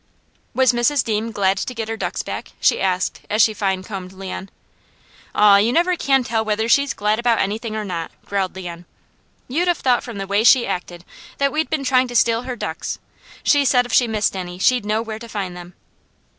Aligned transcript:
"Was 0.55 0.73
Mrs. 0.73 1.03
Deam 1.03 1.31
glad 1.31 1.57
to 1.59 1.73
get 1.75 1.87
her 1.87 1.95
ducks 1.95 2.23
back?" 2.23 2.53
she 2.59 2.81
asked 2.81 3.21
as 3.29 3.39
she 3.39 3.53
fine 3.53 3.83
combed 3.83 4.13
Leon. 4.13 4.49
"Aw, 5.35 5.57
you 5.57 5.71
never 5.71 5.95
can 5.95 6.23
tell 6.23 6.43
whether 6.43 6.67
she's 6.67 6.95
glad 6.95 7.19
about 7.19 7.37
anything 7.37 7.75
or 7.75 7.85
not," 7.85 8.09
growled 8.25 8.55
Leon. 8.55 8.85
"You'd 9.47 9.67
have 9.67 9.77
thought 9.77 10.03
from 10.03 10.17
the 10.17 10.25
way 10.25 10.43
she 10.43 10.65
acted, 10.65 11.05
that 11.37 11.51
we'd 11.51 11.69
been 11.69 11.83
trying 11.83 12.07
to 12.07 12.15
steal 12.15 12.41
her 12.41 12.55
ducks. 12.55 12.97
She 13.43 13.63
said 13.63 13.85
if 13.85 13.93
she 13.93 14.07
missed 14.07 14.35
any 14.35 14.57
she'd 14.57 14.87
know 14.87 15.03
where 15.03 15.19
to 15.19 15.29
find 15.29 15.55
them." 15.55 15.75